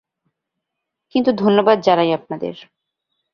কিন্তু 1.15 1.31
ধন্যবাদ 1.31 1.77
জানাই 1.81 2.11
আপনাদের। 2.13 2.55